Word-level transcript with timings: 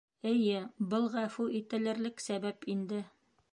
—Эйе, 0.29 0.61
был 0.93 1.05
ғәфү 1.17 1.45
ителерлек 1.61 2.27
сәбәп 2.29 2.69
инде. 2.77 3.07